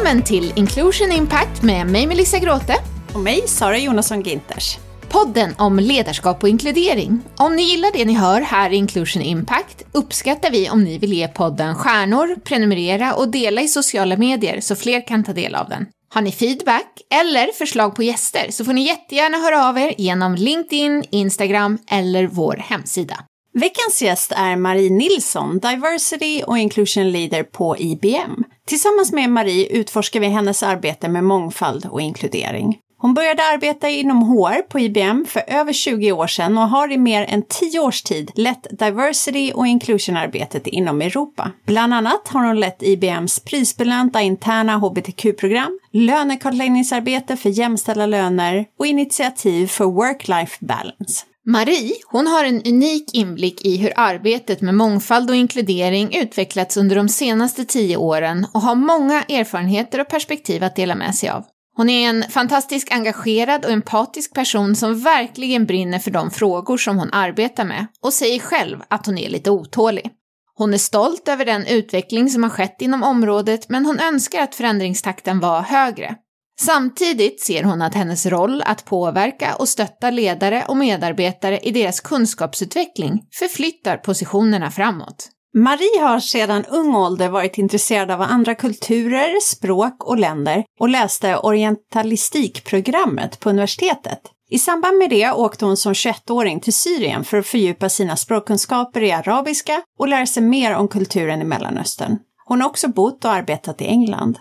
[0.00, 2.74] Välkommen till Inclusion Impact med mig Melissa Gråte.
[3.14, 4.78] Och mig Sara Jonasson Ginters.
[5.08, 7.20] Podden om ledarskap och inkludering.
[7.36, 11.12] Om ni gillar det ni hör här i Inclusion Impact uppskattar vi om ni vill
[11.12, 15.68] ge podden stjärnor, prenumerera och dela i sociala medier så fler kan ta del av
[15.68, 15.86] den.
[16.14, 20.34] Har ni feedback eller förslag på gäster så får ni jättegärna höra av er genom
[20.34, 23.24] LinkedIn, Instagram eller vår hemsida.
[23.52, 28.44] Veckans gäst är Marie Nilsson, Diversity och Inclusion Leader på IBM.
[28.70, 32.78] Tillsammans med Marie utforskar vi hennes arbete med mångfald och inkludering.
[32.98, 36.98] Hon började arbeta inom HR på IBM för över 20 år sedan och har i
[36.98, 41.50] mer än 10 års tid lett diversity och inclusion-arbetet inom Europa.
[41.66, 49.66] Bland annat har hon lett IBMs prisbelönta interna hbtq-program, lönekartläggningsarbete för jämställda löner och initiativ
[49.66, 51.26] för work-life balance.
[51.46, 56.96] Marie, hon har en unik inblick i hur arbetet med mångfald och inkludering utvecklats under
[56.96, 61.44] de senaste tio åren och har många erfarenheter och perspektiv att dela med sig av.
[61.76, 66.98] Hon är en fantastiskt engagerad och empatisk person som verkligen brinner för de frågor som
[66.98, 70.10] hon arbetar med och säger själv att hon är lite otålig.
[70.54, 74.54] Hon är stolt över den utveckling som har skett inom området men hon önskar att
[74.54, 76.16] förändringstakten var högre.
[76.60, 82.00] Samtidigt ser hon att hennes roll att påverka och stötta ledare och medarbetare i deras
[82.00, 85.28] kunskapsutveckling förflyttar positionerna framåt.
[85.54, 91.36] Marie har sedan ung ålder varit intresserad av andra kulturer, språk och länder och läste
[91.36, 94.20] orientalistikprogrammet på universitetet.
[94.50, 99.02] I samband med det åkte hon som 21-åring till Syrien för att fördjupa sina språkkunskaper
[99.02, 102.18] i arabiska och lära sig mer om kulturen i Mellanöstern.
[102.46, 104.38] Hon har också bott och arbetat i England.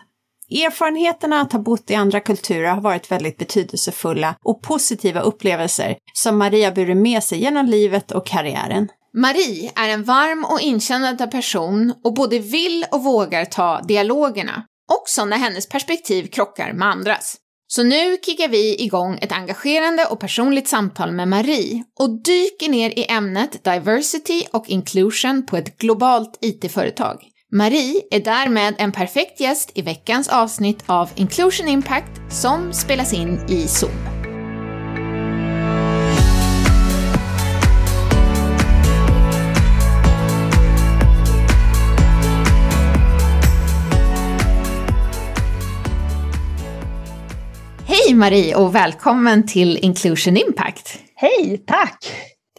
[0.51, 6.37] Erfarenheterna att ha bott i andra kulturer har varit väldigt betydelsefulla och positiva upplevelser som
[6.37, 8.89] Maria burit med sig genom livet och karriären.
[9.13, 14.63] Marie är en varm och inkännande person och både vill och vågar ta dialogerna,
[15.01, 17.37] också när hennes perspektiv krockar med andras.
[17.67, 22.89] Så nu kickar vi igång ett engagerande och personligt samtal med Marie och dyker ner
[22.89, 27.17] i ämnet diversity och inclusion på ett globalt IT-företag.
[27.51, 33.39] Marie är därmed en perfekt gäst i veckans avsnitt av Inclusion Impact som spelas in
[33.47, 33.91] i Zoom.
[47.85, 50.99] Hej Marie och välkommen till Inclusion Impact!
[51.16, 52.05] Hej, tack!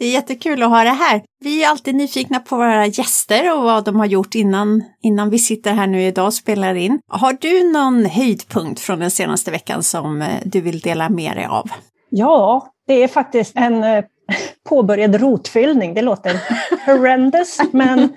[0.00, 1.22] Det är jättekul att ha det här.
[1.40, 5.38] Vi är alltid nyfikna på våra gäster och vad de har gjort innan, innan vi
[5.38, 7.00] sitter här nu idag och spelar in.
[7.08, 11.44] Har du någon höjdpunkt från den senaste veckan som eh, du vill dela med dig
[11.44, 11.70] av?
[12.10, 14.04] Ja, det är faktiskt en eh,
[14.68, 15.94] påbörjad rotfyllning.
[15.94, 16.40] Det låter
[16.86, 18.08] horrendous, men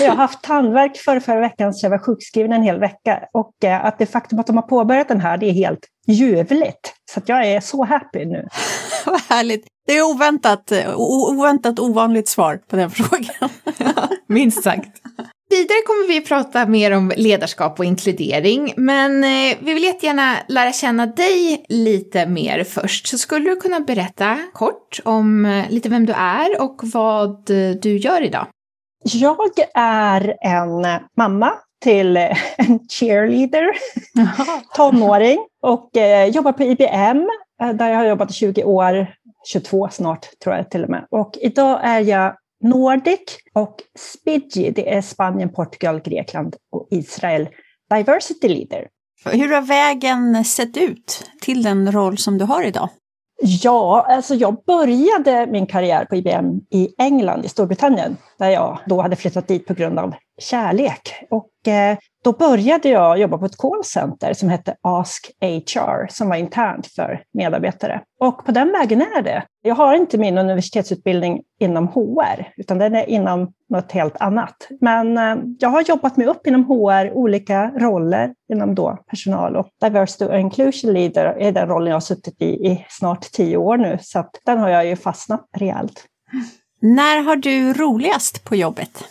[0.00, 3.20] jag har haft tandvärk för förra veckan så jag var sjukskriven en hel vecka.
[3.32, 6.94] Och eh, att det faktum att de har påbörjat den här, det är helt ljuvligt.
[7.10, 8.48] Så jag är så happy nu.
[9.10, 9.66] Vad härligt.
[9.86, 13.50] Det är oväntat, oväntat ovanligt svar på den frågan.
[14.28, 15.00] minst sagt.
[15.50, 20.36] Vidare kommer vi att prata mer om ledarskap och inkludering, men eh, vi vill jättegärna
[20.48, 23.06] lära känna dig lite mer först.
[23.06, 27.70] Så skulle du kunna berätta kort om eh, lite vem du är och vad eh,
[27.82, 28.46] du gör idag?
[29.04, 33.70] Jag är en mamma till en cheerleader,
[34.76, 35.90] tonåring, och
[36.28, 37.28] jobbar på IBM
[37.58, 39.14] där jag har jobbat i 20 år,
[39.46, 41.06] 22 snart tror jag till och med.
[41.10, 43.20] Och idag är jag Nordic
[43.52, 47.48] och SPIDGI, det är Spanien, Portugal, Grekland och Israel
[47.90, 48.88] Diversity Leader.
[49.24, 52.88] Hur har vägen sett ut till den roll som du har idag?
[53.42, 59.00] Ja, alltså jag började min karriär på IBM i England, i Storbritannien, där jag då
[59.00, 61.14] hade flyttat dit på grund av kärlek.
[61.30, 66.36] Och eh, då började jag jobba på ett callcenter som hette Ask HR, som var
[66.36, 68.00] internt för medarbetare.
[68.20, 69.42] Och på den vägen är det.
[69.62, 74.68] Jag har inte min universitetsutbildning inom HR, utan den är inom något helt annat.
[74.80, 79.68] Men eh, jag har jobbat mig upp inom HR, olika roller inom då personal och
[79.80, 83.76] Diversity and Inclusion Leader är den rollen jag har suttit i i snart tio år
[83.76, 86.04] nu, så att den har jag ju fastnat rejält.
[86.80, 89.04] När har du roligast på jobbet?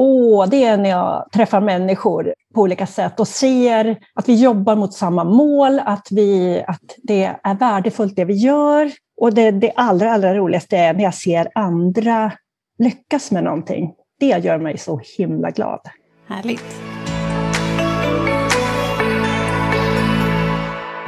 [0.00, 4.76] Åh, det är när jag träffar människor på olika sätt och ser att vi jobbar
[4.76, 8.90] mot samma mål, att, vi, att det är värdefullt det vi gör.
[9.20, 12.32] Och det, det allra, allra roligaste är när jag ser andra
[12.78, 13.92] lyckas med någonting.
[14.20, 15.80] Det gör mig så himla glad.
[16.28, 16.80] Härligt.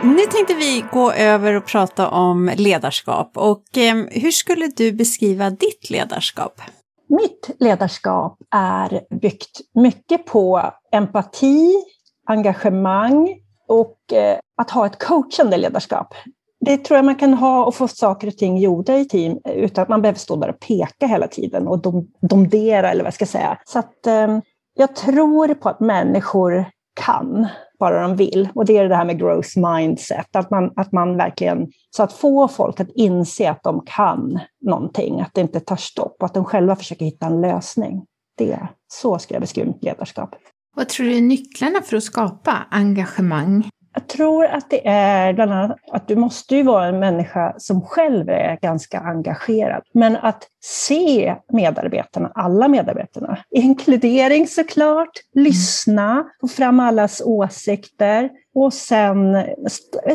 [0.02, 3.32] Nu tänkte vi gå över och prata om ledarskap.
[3.34, 6.60] Och eh, hur skulle du beskriva ditt ledarskap?
[7.10, 10.62] Mitt ledarskap är byggt mycket på
[10.92, 11.84] empati,
[12.26, 13.36] engagemang
[13.68, 16.14] och eh, att ha ett coachande ledarskap.
[16.60, 19.82] Det tror jag man kan ha och få saker och ting gjorda i team utan
[19.82, 23.14] att man behöver stå där och peka hela tiden och dom, domdera eller vad jag
[23.14, 23.58] ska säga.
[23.64, 24.38] Så att, eh,
[24.74, 26.64] jag tror på att människor
[27.04, 27.46] kan,
[27.80, 28.48] bara de vill.
[28.54, 32.12] Och det är det här med growth mindset, att man, att man verkligen, så att
[32.12, 36.34] få folk att inse att de kan någonting, att det inte tar stopp och att
[36.34, 38.04] de själva försöker hitta en lösning.
[38.38, 40.34] Det, så skulle jag beskriva mitt ledarskap.
[40.76, 43.70] Vad tror du är nycklarna för att skapa engagemang?
[44.00, 47.82] Jag tror att det är bland annat att du måste ju vara en människa som
[47.82, 49.82] själv är ganska engagerad.
[49.92, 59.44] Men att se medarbetarna, alla medarbetarna, inkludering såklart, lyssna, få fram allas åsikter och sen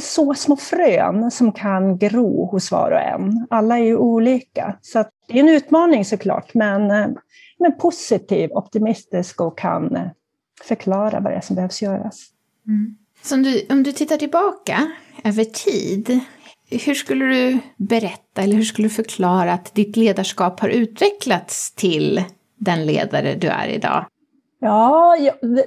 [0.02, 3.48] så små frön som kan gro hos var och en.
[3.50, 4.78] Alla är ju olika.
[4.82, 6.88] Så det är en utmaning såklart, men,
[7.60, 10.10] men positiv, optimistisk och kan
[10.64, 12.26] förklara vad det är som behövs göras.
[12.68, 12.98] Mm.
[13.26, 14.92] Så om du, om du tittar tillbaka
[15.24, 16.20] över tid,
[16.70, 22.24] hur skulle du berätta eller hur skulle du förklara att ditt ledarskap har utvecklats till
[22.58, 24.06] den ledare du är idag?
[24.60, 25.18] Ja,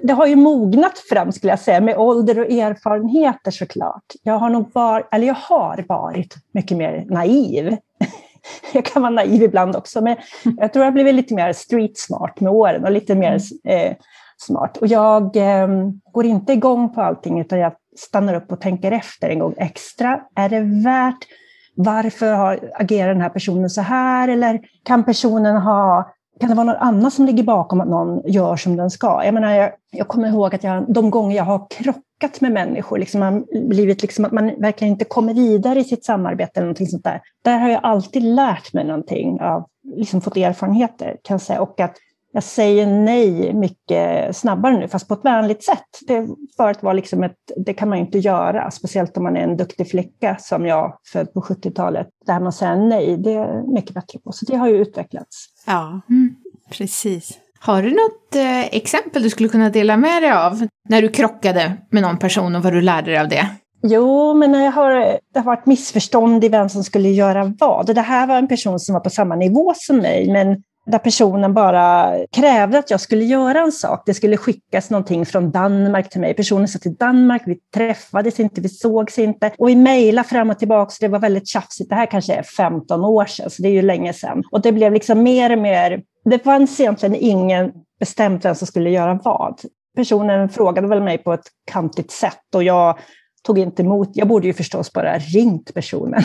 [0.02, 4.12] det har ju mognat fram skulle jag säga, med ålder och erfarenheter såklart.
[4.22, 7.76] Jag har nog varit, eller jag har varit mycket mer naiv.
[8.72, 11.98] Jag kan vara naiv ibland också, men jag tror jag har blivit lite mer street
[11.98, 13.92] smart med åren och lite mer eh,
[14.38, 14.76] smart.
[14.76, 15.68] Och jag eh,
[16.12, 20.20] går inte igång på allting utan jag stannar upp och tänker efter en gång extra.
[20.34, 21.26] Är det värt,
[21.74, 24.28] varför har, agerar den här personen så här?
[24.28, 28.56] Eller kan personen ha, kan det vara någon annan som ligger bakom att någon gör
[28.56, 29.24] som den ska?
[29.24, 32.98] Jag menar, jag, jag kommer ihåg att jag, de gånger jag har krockat med människor,
[32.98, 36.86] liksom man blivit liksom att man verkligen inte kommer vidare i sitt samarbete eller någonting
[36.86, 37.20] sånt där.
[37.44, 41.60] Där har jag alltid lärt mig någonting, av, liksom fått erfarenheter kan jag säga.
[41.60, 41.96] Och att
[42.32, 45.98] jag säger nej mycket snabbare nu, fast på ett vänligt sätt.
[46.06, 49.40] Det, förut var liksom ett, det kan man ju inte göra, speciellt om man är
[49.40, 52.08] en duktig flicka som jag, född på 70-talet.
[52.26, 54.32] Det här med att säga nej, det är mycket bättre på.
[54.32, 55.46] Så det har ju utvecklats.
[55.66, 56.34] Ja, mm.
[56.70, 57.38] precis.
[57.60, 61.72] Har du något eh, exempel du skulle kunna dela med dig av när du krockade
[61.90, 63.48] med någon person och vad du lärde dig av det?
[63.82, 64.90] Jo, men jag har,
[65.34, 67.94] det har varit missförstånd i vem som skulle göra vad.
[67.94, 71.54] det här var en person som var på samma nivå som mig, men där personen
[71.54, 74.02] bara krävde att jag skulle göra en sak.
[74.06, 76.34] Det skulle skickas någonting från Danmark till mig.
[76.34, 79.52] Personen satt i Danmark, vi träffades inte, vi sågs inte.
[79.58, 81.90] Och vi mejlade fram och tillbaka, så det var väldigt tjafsigt.
[81.90, 84.42] Det här kanske är 15 år sedan, så det är ju länge sedan.
[84.50, 86.02] Och det blev liksom mer och mer...
[86.24, 89.60] Det fanns egentligen ingen bestämt vem som skulle göra vad.
[89.96, 92.98] Personen frågade väl mig på ett kantigt sätt och jag
[93.46, 94.10] tog inte emot.
[94.14, 96.22] Jag borde ju förstås bara ringt personen.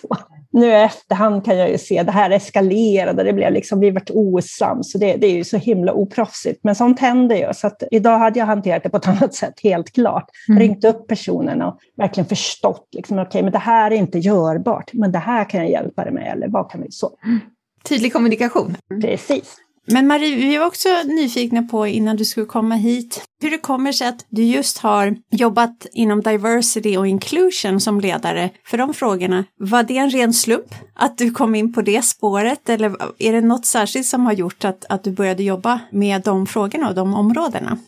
[0.00, 0.16] Så
[0.52, 4.10] nu i efterhand kan jag ju se det här eskalerade, det blev liksom, vi vart
[4.10, 6.60] osams, så det, det, är ju så himla oproffsigt.
[6.64, 9.92] Men sånt händer ju, så idag hade jag hanterat det på ett annat sätt, helt
[9.92, 10.30] klart.
[10.48, 10.60] Mm.
[10.60, 14.90] Ringt upp personen och verkligen förstått, liksom, okej, okay, men det här är inte görbart,
[14.92, 17.10] men det här kan jag hjälpa dig med, eller vad kan vi så.
[17.24, 17.40] Mm.
[17.88, 18.76] Tydlig kommunikation.
[19.02, 19.56] Precis.
[19.86, 23.92] Men Marie, vi var också nyfikna på innan du skulle komma hit, hur det kommer
[23.92, 29.44] sig att du just har jobbat inom diversity och inclusion som ledare för de frågorna.
[29.56, 33.40] Var det en ren slump att du kom in på det spåret eller är det
[33.40, 37.14] något särskilt som har gjort att, att du började jobba med de frågorna och de
[37.14, 37.78] områdena?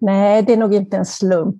[0.00, 1.56] Nej, det är nog inte en slump.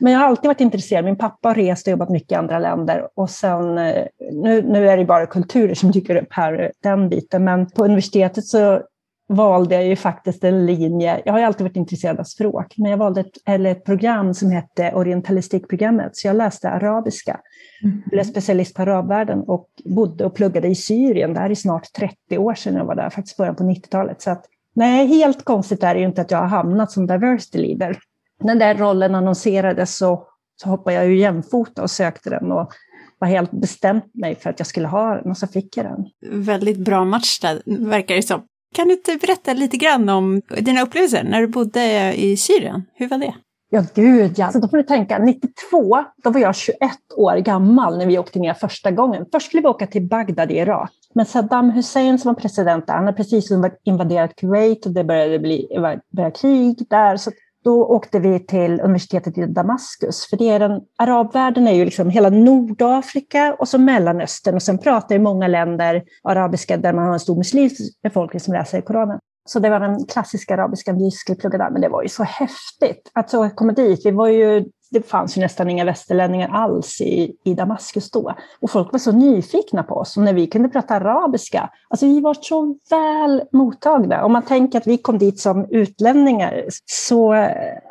[0.00, 1.04] Men jag har alltid varit intresserad.
[1.04, 3.08] Min pappa har rest och jobbat mycket i andra länder.
[3.16, 7.44] Och sen, eh, nu, nu är det bara kulturer som dyker upp här, den biten.
[7.44, 8.82] Men på universitetet så
[9.28, 12.90] valde jag ju faktiskt en linje, jag har ju alltid varit intresserad av språk, men
[12.90, 17.40] jag valde ett, eller ett program som hette orientalistikprogrammet, så jag läste arabiska.
[17.82, 18.02] Mm.
[18.06, 22.38] Blev specialist på arabvärlden och bodde och pluggade i Syrien, det här är snart 30
[22.38, 24.22] år sedan jag var där, faktiskt början på 90-talet.
[24.22, 24.44] Så att,
[24.74, 27.98] nej, helt konstigt är det ju inte att jag har hamnat som diversity leader.
[28.40, 30.24] När den rollen annonserades så,
[30.62, 32.72] så hoppade jag ju jämfota och sökte den och
[33.18, 36.06] var helt bestämt mig för att jag skulle ha den och så fick jag den.
[36.44, 38.42] Väldigt bra match där, verkar det som.
[38.74, 42.82] Kan du inte berätta lite grann om dina upplevelser när du bodde i Syrien?
[42.94, 43.34] Hur var det?
[43.70, 44.52] Ja, gud ja.
[44.52, 46.78] Så då får du tänka, 92, då var jag 21
[47.16, 49.26] år gammal när vi åkte ner första gången.
[49.32, 50.90] Först skulle vi åka till Bagdad i Irak.
[51.14, 53.50] Men Saddam Hussein som var president där, han hade precis
[53.84, 55.68] invaderat Kuwait och det började bli
[56.12, 57.16] började krig där.
[57.16, 57.30] Så
[57.64, 62.10] då åkte vi till universitetet i Damaskus, för det är den, arabvärlden är ju liksom
[62.10, 67.12] hela Nordafrika och så Mellanöstern och sen pratar ju många länder arabiska där man har
[67.12, 69.18] en stor muslimsk befolkning som läser Koranen.
[69.48, 72.22] Så det var den klassiska arabiska vi skulle plugga där, men det var ju så
[72.22, 74.06] häftigt att så komma dit.
[74.06, 78.34] Vi var ju det fanns ju nästan inga västerlänningar alls i, i Damaskus då.
[78.60, 80.16] Och folk var så nyfikna på oss.
[80.16, 84.24] Och när vi kunde prata arabiska, alltså vi var så väl mottagna.
[84.24, 87.34] Om man tänker att vi kom dit som utlänningar, så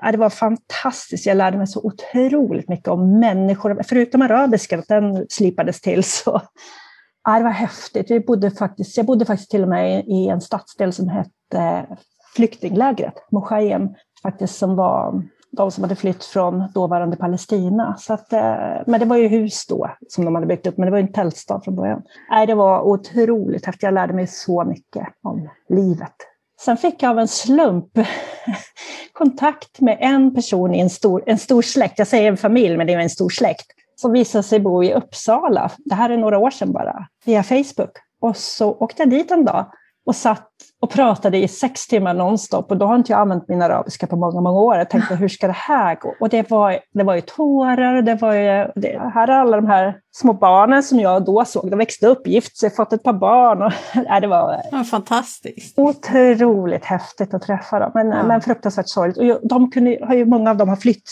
[0.02, 1.26] ja, det var fantastiskt.
[1.26, 6.04] Jag lärde mig så otroligt mycket om människor, förutom arabiska, den slipades till.
[6.04, 6.42] Så
[7.24, 8.12] ja, det var häftigt.
[8.12, 11.86] Vi bodde faktiskt, jag bodde faktiskt till och med i en stadsdel som hette
[12.36, 13.90] flyktinglägret, Moshayem,
[14.24, 17.96] faktiskt som var de som hade flytt från dåvarande Palestina.
[18.00, 20.86] Så att, eh, men det var ju hus då som de hade byggt upp, men
[20.86, 22.02] det var en tältstad från början.
[22.30, 23.84] Nej, det var otroligt häftigt.
[23.84, 26.16] Jag lärde mig så mycket om livet.
[26.60, 27.92] Sen fick jag av en slump
[29.14, 32.00] kontakt med en person i en stor, en stor släkt.
[32.00, 33.66] Jag säger en familj, men det är en stor släkt.
[33.96, 35.72] Som visade sig bo i Uppsala.
[35.78, 37.92] Det här är några år sedan bara, via Facebook.
[38.22, 39.66] Och så åkte jag dit en dag
[40.06, 43.62] och satt och pratade i sex timmar nonstop och då har inte jag använt min
[43.62, 44.78] arabiska på många, många år.
[44.78, 46.16] Jag tänkte, hur ska det här gå?
[46.20, 49.68] Och det var, det var ju tårar, det var ju, det, här är alla de
[49.68, 53.14] här små barnen som jag då såg, de växte upp, gift sig, fått ett par
[53.14, 53.62] barn.
[53.62, 53.74] Och,
[54.10, 55.80] nej, det var ja, fantastiskt.
[55.80, 58.24] Otroligt häftigt att träffa dem, men, ja.
[58.24, 59.18] men fruktansvärt sorgligt.
[59.18, 61.04] Och de kunde, har ju, många av dem har flytt,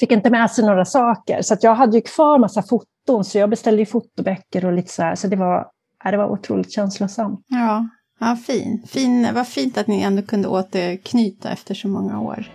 [0.00, 3.50] fick inte med sig några saker, så jag hade ju kvar massa foton, så jag
[3.50, 5.66] beställde ju fotoböcker och lite så här, så det var,
[6.04, 7.40] det var otroligt känslosamt.
[7.48, 7.84] Ja.
[8.18, 8.82] Ja, fin.
[8.86, 9.34] fin.
[9.34, 12.50] Vad fint att ni ändå kunde återknyta efter så många år.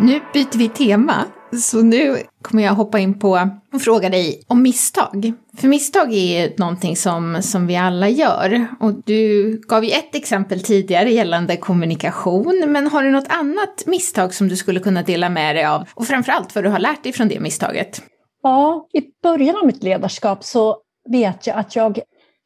[0.00, 1.24] Nu byter vi tema
[1.56, 5.32] så nu kommer jag hoppa in på och fråga dig om misstag.
[5.56, 8.66] För misstag är ju någonting som, som vi alla gör.
[8.80, 14.34] Och du gav ju ett exempel tidigare gällande kommunikation, men har du något annat misstag
[14.34, 15.88] som du skulle kunna dela med dig av?
[15.94, 18.02] Och framförallt vad du har lärt dig från det misstaget?
[18.42, 20.76] Ja, i början av mitt ledarskap så
[21.10, 21.98] vet jag att jag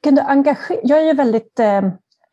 [0.04, 0.80] kunde engagera...
[0.82, 1.82] Jag är ju väldigt eh,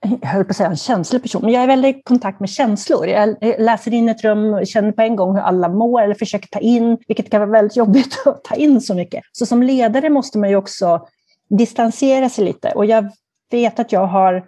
[0.02, 2.50] jag höll på att säga en känslig person, men jag är väldigt i kontakt med
[2.50, 3.08] känslor.
[3.08, 6.60] Jag läser in ett rum, känner på en gång hur alla mår eller försöker ta
[6.60, 9.24] in, vilket kan vara väldigt jobbigt att ta in så mycket.
[9.32, 11.08] Så som ledare måste man ju också
[11.50, 12.72] distansera sig lite.
[12.72, 13.12] Och jag
[13.52, 14.46] vet att jag har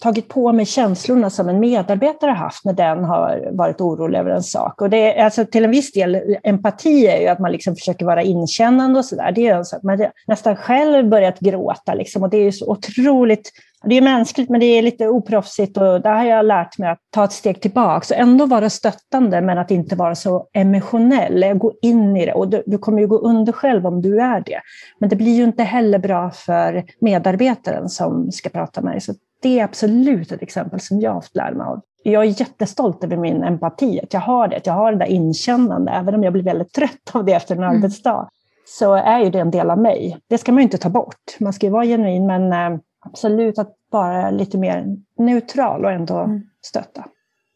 [0.00, 4.42] tagit på mig känslorna som en medarbetare haft när den har varit orolig över en
[4.42, 4.82] sak.
[4.82, 8.06] Och det är, alltså, till en viss del, empati är ju att man liksom försöker
[8.06, 9.32] vara inkännande och sådär.
[9.32, 12.52] Det är ju så att man nästan själv börjat gråta liksom, och det är ju
[12.52, 13.50] så otroligt
[13.84, 16.98] det är mänskligt, men det är lite oproffsigt och där har jag lärt mig att
[17.10, 21.54] ta ett steg tillbaka och ändå vara stöttande, men att inte vara så emotionell.
[21.54, 24.40] Gå in i det och du, du, kommer ju gå under själv om du är
[24.40, 24.60] det.
[24.98, 29.00] Men det blir ju inte heller bra för medarbetaren som ska prata med dig.
[29.00, 31.80] Så det är absolut ett exempel som jag har fått lära mig av.
[32.02, 35.06] Jag är jättestolt över min empati, att jag har det, att jag har det där
[35.06, 37.76] inkännande, även om jag blir väldigt trött av det efter en mm.
[37.76, 38.28] arbetsdag
[38.66, 40.18] så är ju det en del av mig.
[40.28, 41.36] Det ska man ju inte ta bort.
[41.38, 46.18] Man ska ju vara genuin, men eh, absolut att vara lite mer neutral och ändå
[46.18, 46.42] mm.
[46.62, 47.04] stötta.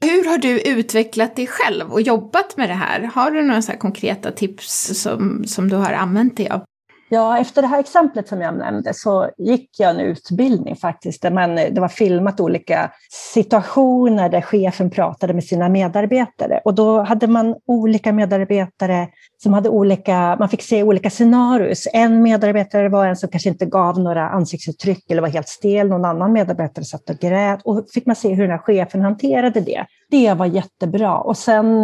[0.01, 3.11] Hur har du utvecklat dig själv och jobbat med det här?
[3.15, 6.61] Har du några så konkreta tips som, som du har använt dig av?
[7.15, 11.31] Ja, efter det här exemplet som jag nämnde så gick jag en utbildning faktiskt, där
[11.31, 12.91] man, det var filmat olika
[13.35, 16.61] situationer där chefen pratade med sina medarbetare.
[16.65, 19.09] Och då hade man olika medarbetare
[19.43, 21.77] som hade olika, man fick se olika scenarier.
[21.93, 26.05] En medarbetare var en som kanske inte gav några ansiktsuttryck eller var helt stel, någon
[26.05, 27.61] annan medarbetare satt och grät.
[27.65, 29.87] Och fick man se hur den här chefen hanterade det.
[30.11, 31.19] Det var jättebra.
[31.19, 31.81] Och sen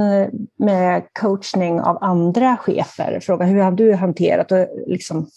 [0.58, 5.28] med coachning av andra chefer, fråga hur har du hanterat och liksom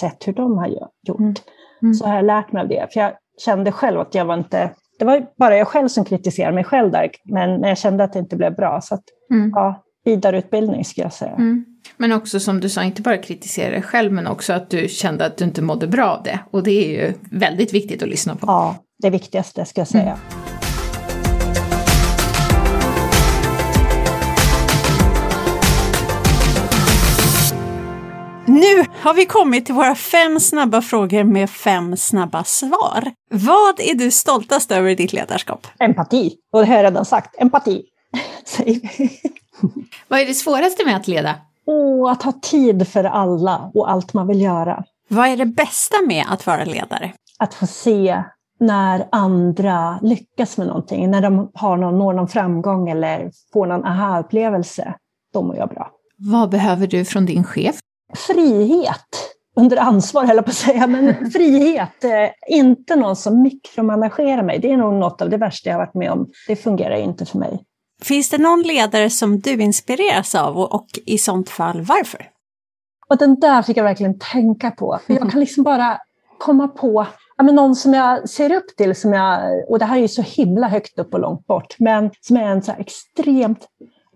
[0.00, 1.18] sett hur de har gjort.
[1.18, 1.34] Mm.
[1.82, 1.94] Mm.
[1.94, 2.92] Så har jag lärt mig av det.
[2.92, 3.12] För jag
[3.44, 4.70] kände själv att jag var inte...
[4.98, 8.18] Det var bara jag själv som kritiserade mig själv där, men jag kände att det
[8.18, 8.80] inte blev bra.
[8.80, 9.52] Så att, mm.
[9.54, 11.30] ja, vidareutbildning ska jag säga.
[11.32, 11.64] Mm.
[11.96, 15.26] Men också som du sa, inte bara kritisera dig själv, men också att du kände
[15.26, 16.38] att du inte mådde bra av det.
[16.50, 18.46] Och det är ju väldigt viktigt att lyssna på.
[18.46, 20.02] Ja, det viktigaste ska jag säga.
[20.02, 20.67] Mm.
[29.02, 33.12] Har vi kommit till våra fem snabba frågor med fem snabba svar.
[33.30, 35.66] Vad är du stoltast över i ditt ledarskap?
[35.78, 36.34] Empati.
[36.52, 37.34] Och det har jag redan sagt.
[37.38, 37.82] Empati.
[40.08, 41.34] Vad är det svåraste med att leda?
[41.66, 44.84] Oh, att ha tid för alla och allt man vill göra.
[45.08, 47.12] Vad är det bästa med att vara ledare?
[47.38, 48.22] Att få se
[48.60, 53.84] när andra lyckas med någonting, när de har någon, når någon framgång eller får någon
[53.84, 54.94] aha-upplevelse.
[55.32, 55.90] Då mår jag bra.
[56.16, 57.78] Vad behöver du från din chef?
[58.16, 62.04] Frihet under ansvar, höll jag på att säga, men frihet.
[62.04, 64.58] Eh, inte någon som mikromanagerar mig.
[64.58, 66.28] Det är nog något av det värsta jag varit med om.
[66.46, 67.64] Det fungerar inte för mig.
[68.02, 72.28] Finns det någon ledare som du inspireras av och, och i sånt fall varför?
[73.08, 74.98] Och den där fick jag verkligen tänka på.
[75.06, 75.98] Jag kan liksom bara
[76.38, 79.96] komma på ja, men någon som jag ser upp till, som jag, och det här
[79.96, 83.66] är ju så himla högt upp och långt bort, men som är en så extremt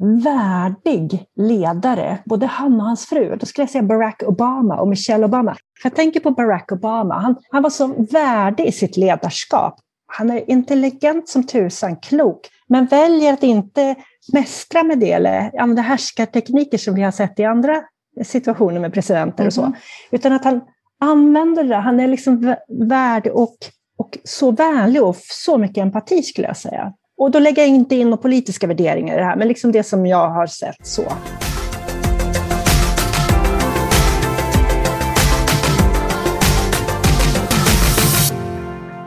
[0.02, 3.36] värdig ledare, både han och hans fru.
[3.36, 5.56] Då skulle jag säga Barack Obama och Michelle Obama.
[5.84, 9.74] Jag tänker på Barack Obama, han, han var så värdig i sitt ledarskap.
[10.06, 13.94] Han är intelligent som tusan, klok, men väljer att inte
[14.32, 17.82] mästra med det eller använda härskartekniker som vi har sett i andra
[18.24, 19.62] situationer med presidenter och så.
[19.62, 19.74] Mm.
[20.10, 20.60] Utan att han
[21.00, 22.56] använder det, han är liksom
[22.88, 23.56] värdig och,
[23.98, 26.92] och så vänlig och så mycket empati skulle jag säga.
[27.18, 29.82] Och då lägger jag inte in några politiska värderingar i det här, men liksom det
[29.82, 31.12] som jag har sett så.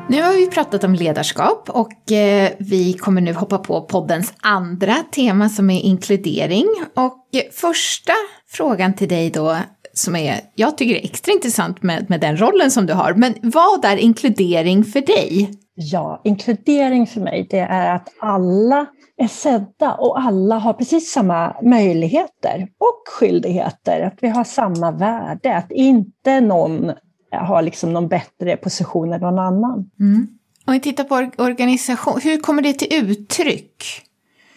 [0.10, 4.96] Nu har vi pratat om ledarskap och eh, vi kommer nu hoppa på poddens andra
[5.12, 6.68] tema som är inkludering.
[6.96, 8.14] Och första
[8.48, 9.58] frågan till dig då,
[9.94, 13.34] som är, jag tycker är extra intressant med, med den rollen som du har, men
[13.42, 15.60] vad är inkludering för dig?
[15.76, 18.86] Ja, inkludering för mig det är att alla
[19.18, 24.02] är sedda och alla har precis samma möjligheter och skyldigheter.
[24.02, 26.92] Att vi har samma värde, att inte någon
[27.32, 29.92] har liksom någon bättre position än någon annan.
[30.00, 30.28] Mm.
[30.66, 33.84] Om vi tittar på organisation, hur kommer det till uttryck?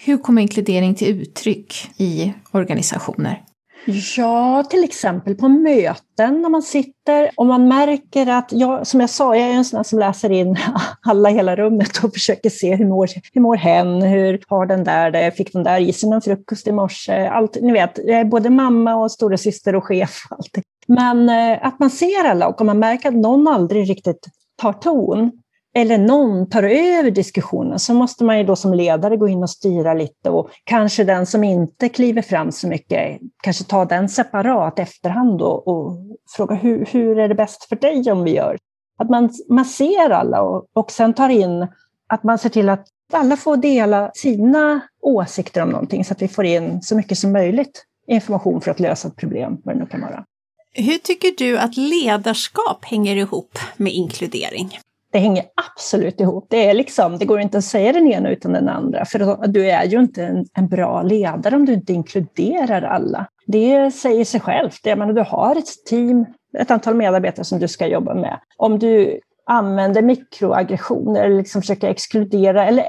[0.04, 3.42] Hur kommer inkludering till uttryck i organisationer?
[4.16, 9.11] Ja, till exempel på möten när man sitter och man märker att, jag, som jag
[9.11, 10.57] sa, jag är en sån som läser in
[11.02, 14.85] alla i hela rummet och försöker se hur mår, hur mår hen, hur har den
[14.85, 18.21] där det, fick den där i sig någon frukost i morse, allt, ni vet, jag
[18.21, 20.23] är både mamma och storasyster och chef.
[20.30, 20.59] Allt.
[20.87, 24.26] Men eh, att man ser alla och om man märker att någon aldrig riktigt
[24.62, 25.33] tar ton,
[25.75, 29.50] eller någon tar över diskussionen så måste man ju då som ledare gå in och
[29.50, 34.78] styra lite och kanske den som inte kliver fram så mycket, kanske ta den separat
[34.78, 35.96] efterhand och, och
[36.37, 38.59] fråga hur, hur är det bäst för dig om vi gör?
[38.98, 41.66] Att man, man ser alla och, och sen tar in
[42.09, 46.28] att man ser till att alla får dela sina åsikter om någonting så att vi
[46.28, 49.87] får in så mycket som möjligt information för att lösa ett problem, vad det nu
[49.87, 50.24] kan vara.
[50.72, 54.78] Hur tycker du att ledarskap hänger ihop med inkludering?
[55.12, 55.44] Det hänger
[55.75, 56.47] absolut ihop.
[56.51, 59.71] Det, är liksom, det går inte att säga den ena utan den andra, för du
[59.71, 63.27] är ju inte en, en bra ledare om du inte inkluderar alla.
[63.47, 64.81] Det säger sig självt.
[64.83, 66.27] Jag menar, du har ett team,
[66.59, 68.40] ett antal medarbetare som du ska jobba med.
[68.57, 72.84] Om du använder mikroaggressioner eller liksom försöker exkludera eller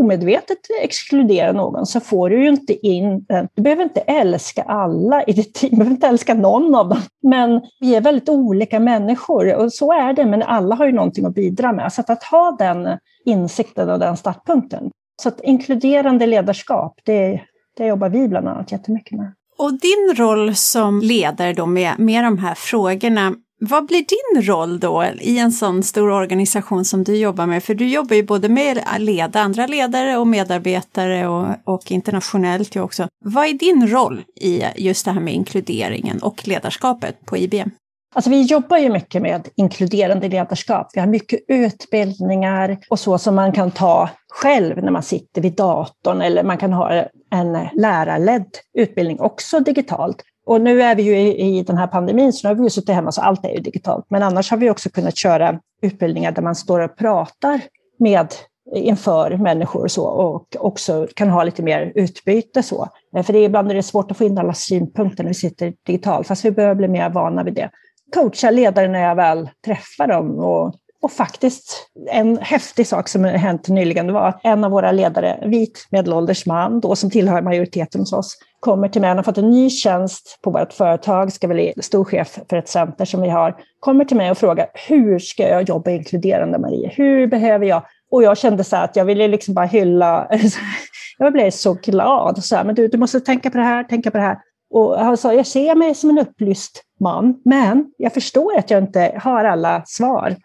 [0.00, 3.48] omedvetet exkludera någon så får du ju inte in den.
[3.54, 7.00] Du behöver inte älska alla i ditt team, du behöver inte älska någon av dem.
[7.22, 11.26] Men vi är väldigt olika människor och så är det, men alla har ju någonting
[11.26, 11.92] att bidra med.
[11.92, 14.90] Så att, ha den insikten och den startpunkten.
[15.22, 17.40] Så att inkluderande ledarskap, det,
[17.76, 19.32] det jobbar vi bland annat jättemycket med.
[19.58, 24.80] Och din roll som ledare då med, med de här frågorna, vad blir din roll
[24.80, 27.64] då i en sån stor organisation som du jobbar med?
[27.64, 32.80] För du jobbar ju både med leda andra ledare och medarbetare och, och internationellt ju
[32.80, 33.08] också.
[33.24, 37.70] Vad är din roll i just det här med inkluderingen och ledarskapet på IBM?
[38.14, 40.90] Alltså vi jobbar ju mycket med inkluderande ledarskap.
[40.94, 45.56] Vi har mycket utbildningar och så som man kan ta själv när man sitter vid
[45.56, 48.48] datorn eller man kan ha en lärarledd
[48.78, 50.22] utbildning också digitalt.
[50.46, 52.70] Och nu är vi ju i, i den här pandemin, så nu har vi ju
[52.70, 54.06] suttit hemma, så allt är ju digitalt.
[54.08, 57.60] Men annars har vi också kunnat köra utbildningar där man står och pratar
[57.98, 58.28] med
[58.74, 62.88] inför människor och så och också kan ha lite mer utbyte så.
[63.24, 65.74] För det är ibland är det svårt att få in alla synpunkter när vi sitter
[65.86, 67.70] digitalt, fast vi behöver bli mer vana vid det.
[68.14, 73.68] Coacha ledare när jag väl träffar dem och och faktiskt, en häftig sak som hänt
[73.68, 78.12] nyligen var att en av våra ledare, vit medelålders man, då, som tillhör majoriteten hos
[78.12, 81.72] oss, kommer till mig, han har fått en ny tjänst på vårt företag, ska bli
[81.76, 85.48] stor chef för ett center som vi har, kommer till mig och frågar hur ska
[85.48, 86.92] jag jobba inkluderande Marie?
[86.96, 87.82] Hur behöver jag?
[88.10, 90.28] Och jag kände så att jag ville liksom bara hylla,
[91.18, 94.10] jag blev så glad, så här, men du, du måste tänka på det här, tänka
[94.10, 94.38] på det här.
[94.74, 98.82] Och han sa, jag ser mig som en upplyst man, men jag förstår att jag
[98.82, 100.36] inte har alla svar.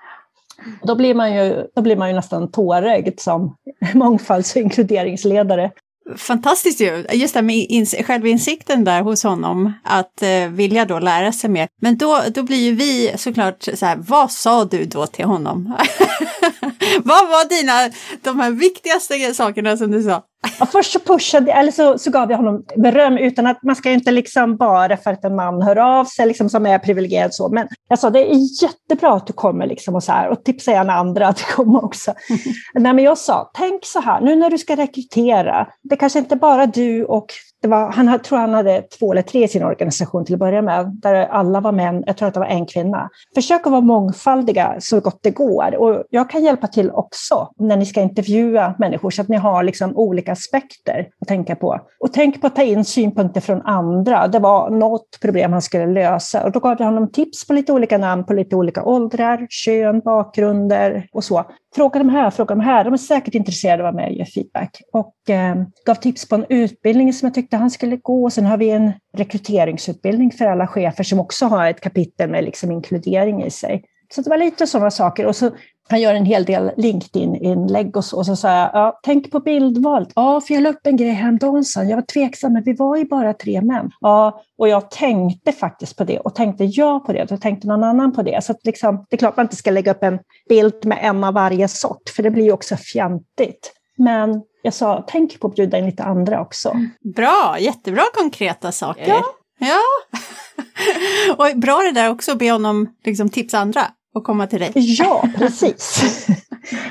[0.84, 3.56] Då blir man ju, då blir man ju nästan tårögd som
[3.94, 5.72] mångfalds och inkluderingsledare.
[6.16, 7.06] Fantastiskt ju!
[7.12, 11.68] Just det med självinsikten där hos honom, att eh, vilja då lära sig mer.
[11.82, 15.64] Men då, då blir ju vi såklart så här, vad sa du då till honom?
[17.04, 17.94] vad var dina,
[18.24, 20.24] de här viktigaste sakerna som du sa?
[20.60, 23.92] Ja, först så pushade, eller så, så gav jag honom beröm utan att man ska
[23.92, 27.50] inte liksom bara för att en man hör av sig liksom som är privilegierad så.
[27.50, 30.72] Men jag sa det är jättebra att du kommer liksom och så här och tipsa
[30.72, 32.14] gärna andra att komma också.
[32.74, 35.68] Nej, men jag sa tänk så här nu när du ska rekrytera.
[35.84, 39.48] Det kanske inte bara du och var, han tror han hade två eller tre i
[39.48, 42.48] sin organisation till att börja med, där alla var män, jag tror att det var
[42.48, 43.10] en kvinna.
[43.36, 45.76] Försök att vara mångfaldiga så gott det går.
[45.76, 49.64] Och jag kan hjälpa till också när ni ska intervjua människor, så att ni har
[49.64, 51.80] liksom olika aspekter att tänka på.
[52.00, 54.28] Och tänk på att ta in synpunkter från andra.
[54.28, 56.44] Det var något problem han skulle lösa.
[56.44, 60.00] Och då gav jag honom tips på lite olika namn, på lite olika åldrar, kön,
[60.00, 61.46] bakgrunder och så.
[61.76, 62.84] Fråga de här, fråga de här.
[62.84, 64.82] De är säkert intresserade av att vara med och ge feedback.
[64.94, 68.30] Och eh, gav tips på en utbildning som jag tyckte han skulle gå.
[68.30, 72.72] Sen har vi en rekryteringsutbildning för alla chefer som också har ett kapitel med liksom
[72.72, 73.84] inkludering i sig.
[74.16, 75.26] Så det var lite sådana saker.
[75.26, 75.52] Och så
[75.90, 78.18] han gör en hel del LinkedIn-inlägg och så.
[78.18, 80.10] Och så sa jag, ja, tänk på bildvalet.
[80.16, 83.06] Ja, för jag la upp en grej häromdagen, Jag var tveksam, men vi var ju
[83.06, 83.92] bara tre män.
[84.00, 86.20] Ja, och jag tänkte faktiskt på det.
[86.20, 88.44] Och tänkte jag på det, då tänkte någon annan på det.
[88.44, 91.24] Så att liksom, det är klart man inte ska lägga upp en bild med en
[91.24, 93.74] av varje sort, för det blir ju också fjantigt.
[93.98, 96.74] Men jag sa, tänk på att bjuda in lite andra också.
[97.16, 99.08] Bra, jättebra konkreta saker.
[99.08, 99.24] Ja.
[99.60, 99.80] ja.
[101.38, 103.82] och bra det där också att be honom liksom tipsa andra
[104.16, 104.72] och komma till dig.
[104.76, 106.04] Ja, precis.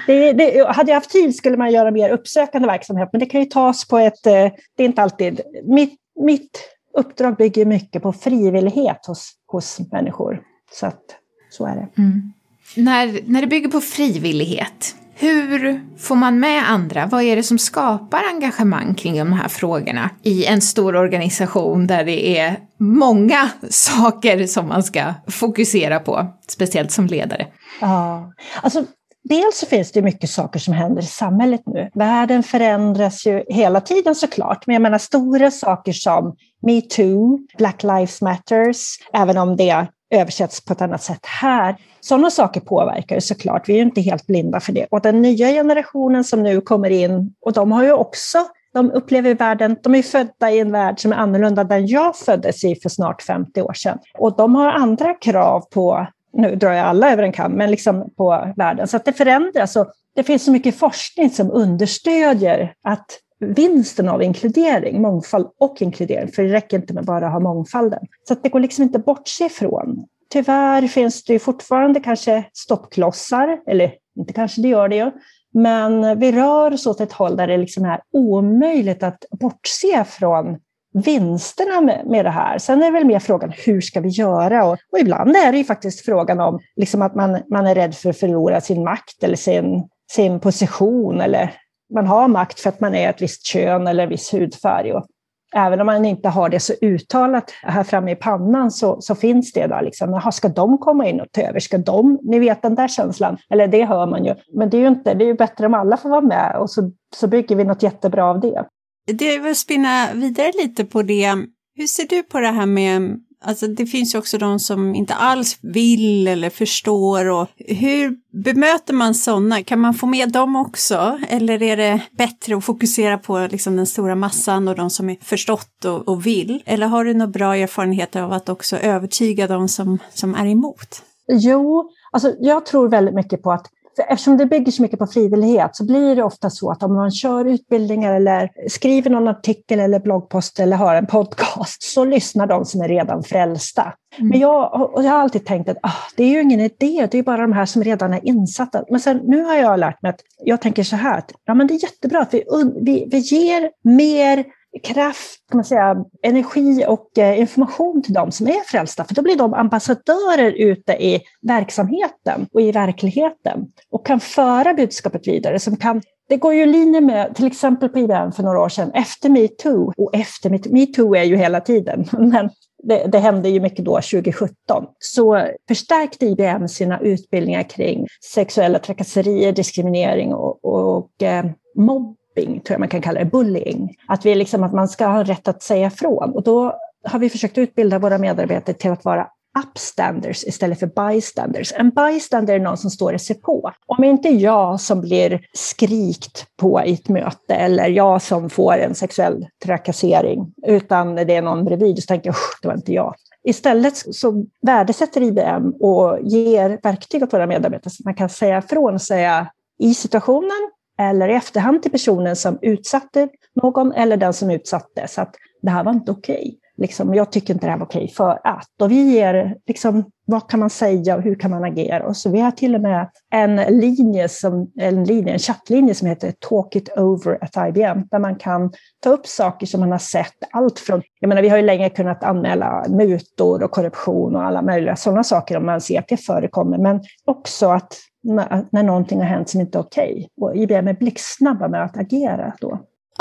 [0.07, 3.41] Det, det, hade jag haft tid skulle man göra mer uppsökande verksamhet, men det kan
[3.41, 4.27] ju tas på ett...
[4.27, 4.33] Eh,
[4.77, 5.41] det är inte alltid...
[5.65, 6.61] Mitt, mitt
[6.99, 10.43] uppdrag bygger mycket på frivillighet hos, hos människor.
[10.73, 11.03] Så att,
[11.51, 12.03] så är det.
[12.03, 12.33] Mm.
[12.77, 17.07] När, när det bygger på frivillighet, hur får man med andra?
[17.07, 22.05] Vad är det som skapar engagemang kring de här frågorna i en stor organisation där
[22.05, 27.47] det är många saker som man ska fokusera på, speciellt som ledare?
[27.81, 28.85] Ja, alltså
[29.29, 31.91] Dels så finns det mycket saker som händer i samhället nu.
[31.95, 38.23] Världen förändras ju hela tiden såklart, men jag menar stora saker som metoo, Black Lives
[38.23, 41.77] Matters, även om det översätts på ett annat sätt här.
[42.01, 44.87] Sådana saker påverkar såklart, vi är ju inte helt blinda för det.
[44.91, 48.39] Och den nya generationen som nu kommer in, och de har ju också
[48.77, 52.17] de upplever världen, de är födda i en värld som är annorlunda än den jag
[52.17, 53.99] föddes i för snart 50 år sedan.
[54.19, 58.11] Och de har andra krav på, nu drar jag alla över en kam, men liksom
[58.17, 58.89] på världen.
[58.89, 63.07] Så att det förändras och det finns så mycket forskning som understödjer att
[63.41, 68.01] vinsten av inkludering, mångfald och inkludering, för det räcker inte med bara att ha mångfalden.
[68.29, 70.07] Så att det går liksom inte att bortse ifrån.
[70.31, 75.11] Tyvärr finns det fortfarande kanske stoppklossar, eller inte kanske det gör det ju,
[75.55, 80.59] men vi rör oss åt ett håll där det liksom är omöjligt att bortse från
[81.05, 82.59] vinsterna med, med det här.
[82.59, 84.65] Sen är det väl mer frågan hur ska vi göra?
[84.65, 87.95] Och, och ibland är det ju faktiskt frågan om liksom att man, man är rädd
[87.95, 91.53] för att förlora sin makt eller sin, sin position eller
[91.95, 94.93] man har makt för att man är ett visst kön eller en viss hudfärg.
[94.93, 95.07] Och
[95.55, 99.53] även om man inte har det så uttalat här framme i pannan så, så finns
[99.53, 99.83] det där.
[99.83, 101.61] Liksom, Jaha, ska de komma in och ta över?
[101.61, 102.19] Ska de?
[102.23, 103.39] Ni vet den där känslan.
[103.51, 104.35] Eller det hör man ju.
[104.55, 106.71] Men det är ju inte, det är ju bättre om alla får vara med och
[106.71, 108.65] så, så bygger vi något jättebra av det.
[109.13, 111.35] Det vill spinna vidare lite på det.
[111.75, 115.15] Hur ser du på det här med Alltså det finns ju också de som inte
[115.15, 119.63] alls vill eller förstår och hur bemöter man sådana?
[119.63, 121.19] Kan man få med dem också?
[121.29, 125.17] Eller är det bättre att fokusera på liksom den stora massan och de som är
[125.23, 126.63] förstått och, och vill?
[126.67, 131.03] Eller har du några bra erfarenheter av att också övertyga de som, som är emot?
[131.29, 133.67] Jo, alltså jag tror väldigt mycket på att
[133.99, 137.11] eftersom det bygger så mycket på frivillighet så blir det ofta så att om man
[137.11, 142.65] kör utbildningar eller skriver någon artikel eller bloggpost eller har en podcast så lyssnar de
[142.65, 143.93] som är redan frälsta.
[144.19, 144.29] Mm.
[144.29, 147.19] Men jag, och jag har alltid tänkt att ah, det är ju ingen idé, det
[147.19, 148.85] är bara de här som redan är insatta.
[148.91, 151.67] Men sen, nu har jag lärt mig att jag tänker så här, att ja, men
[151.67, 152.45] det är jättebra att vi,
[152.83, 154.45] vi, vi ger mer
[154.79, 159.23] kraft, kan man säga, energi och eh, information till de som är frälsta, för då
[159.23, 165.59] blir de ambassadörer ute i verksamheten och i verkligheten och kan föra budskapet vidare.
[165.59, 168.69] Som kan, det går ju i linje med, till exempel på IBM för några år
[168.69, 172.51] sedan, efter metoo, och efter metoo är ju hela tiden, men
[172.83, 179.53] det, det, hände ju mycket då 2017, så förstärkte IBM sina utbildningar kring sexuella trakasserier,
[179.53, 181.45] diskriminering och, och eh,
[181.77, 183.97] mobb mobbing, tror jag man kan kalla det, bullying.
[184.07, 186.31] Att, vi liksom, att man ska ha rätt att säga ifrån.
[186.35, 189.27] Och då har vi försökt utbilda våra medarbetare till att vara
[189.65, 191.73] upstanders istället för bystanders.
[191.77, 193.73] En bystander är någon som står och ser på.
[193.87, 198.95] Om inte jag som blir skrikt på i ett möte eller jag som får en
[198.95, 203.15] sexuell trakassering, utan det är någon bredvid, så tänker jag det var inte jag.
[203.45, 208.63] Istället så värdesätter IBM och ger verktyg åt våra medarbetare så att man kan säga
[208.63, 213.29] från och säga i situationen eller i efterhand till personen som utsatte
[213.63, 215.09] någon eller den som utsatte.
[215.09, 216.59] Så att det här var inte okej.
[216.79, 218.69] Liksom, jag tycker inte det här var okej för att.
[218.81, 222.07] Och vi ger, liksom, vad kan man säga och hur kan man agera?
[222.07, 226.09] Och så vi har till och med en linje, som, en, linje, en chattlinje som
[226.09, 229.99] heter Talk it over at IBM, där man kan ta upp saker som man har
[229.99, 234.45] sett, allt från, jag menar vi har ju länge kunnat anmäla mutor och korruption och
[234.45, 237.95] alla möjliga sådana saker om man ser att det förekommer, men också att
[238.27, 240.29] när, när någonting har hänt som inte är okej.
[240.41, 242.79] Och IBM är blixtsnabba med att agera då.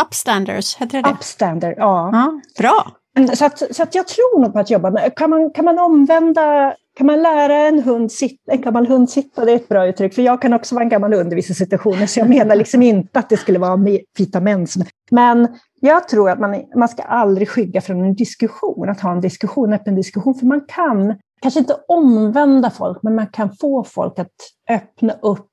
[0.07, 2.09] Upstanders, heter det Upstander, ja.
[2.13, 2.41] ja.
[2.57, 2.91] Bra!
[3.35, 5.79] Så, att, så att jag tror nog på att jobba med, kan man, kan man
[5.79, 9.87] omvända, kan man lära en, hund sitta, en gammal hund sitta, det är ett bra
[9.87, 12.55] uttryck, för jag kan också vara en gammal hund i vissa situationer, så jag menar
[12.55, 13.77] liksom inte att det skulle vara
[14.17, 14.67] vita män.
[15.11, 15.47] Men
[15.79, 19.73] jag tror att man, man ska aldrig skygga från en diskussion, att ha en diskussion,
[19.73, 21.15] öppen diskussion, för man kan
[21.45, 24.33] kanske inte omvända folk, men man kan få folk att
[24.69, 25.51] öppna upp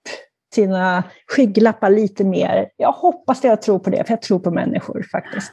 [0.54, 1.04] sina
[1.36, 2.66] skygglappar lite mer.
[2.76, 5.52] Jag hoppas det, jag tror på det, för jag tror på människor faktiskt.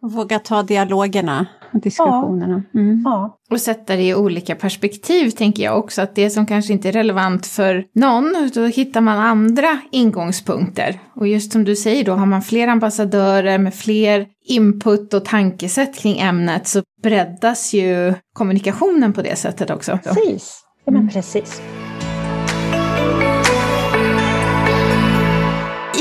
[0.00, 2.62] Våga ta dialogerna och diskussionerna.
[2.74, 3.02] Mm.
[3.04, 3.38] Ja.
[3.50, 6.92] Och sätta det i olika perspektiv tänker jag också, att det som kanske inte är
[6.92, 11.00] relevant för någon, då hittar man andra ingångspunkter.
[11.14, 15.98] Och just som du säger då, har man fler ambassadörer med fler input och tankesätt
[15.98, 19.98] kring ämnet så breddas ju kommunikationen på det sättet också.
[20.04, 21.62] Precis, ja men precis.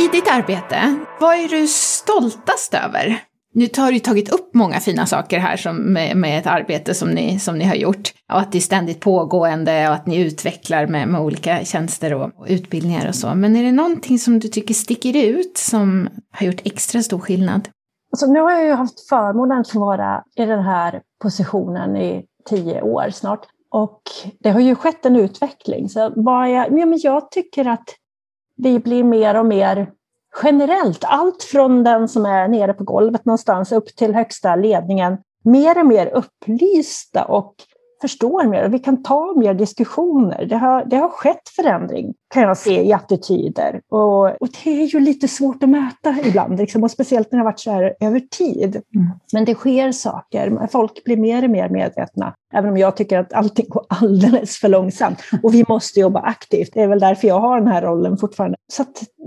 [0.06, 3.20] I ditt arbete, vad är du stoltast över?
[3.54, 7.10] Nu har du tagit upp många fina saker här som med, med, ett arbete som
[7.10, 8.14] ni, som ni har gjort.
[8.34, 12.32] Och att det är ständigt pågående och att ni utvecklar med, med olika tjänster och,
[12.38, 13.36] och, utbildningar och så.
[13.36, 17.70] Men är det någonting som du tycker sticker ut som har gjort extra stor skillnad?
[18.12, 22.26] Alltså, nu har jag ju haft förmånen att få vara i den här positionen i
[22.50, 23.46] tio år snart.
[23.72, 24.02] Och
[24.40, 25.90] det har ju skett en utveckling.
[25.90, 27.90] Så vad jag, ja, men jag tycker att
[28.58, 29.92] vi blir mer och mer
[30.44, 35.80] generellt, allt från den som är nere på golvet någonstans upp till högsta ledningen, mer
[35.80, 37.56] och mer upplysta och
[38.06, 40.46] förstår mer och vi kan ta mer diskussioner.
[40.46, 44.86] Det har, det har skett förändring kan jag se i attityder och, och det är
[44.86, 47.94] ju lite svårt att mäta ibland, liksom, och speciellt när det har varit så här
[48.00, 48.82] över tid.
[48.96, 49.08] Mm.
[49.34, 53.34] Men det sker saker, folk blir mer och mer medvetna, även om jag tycker att
[53.34, 55.20] allting går alldeles för långsamt.
[55.44, 58.58] Och vi måste jobba aktivt, det är väl därför jag har den här rollen fortfarande.
[58.74, 58.84] Så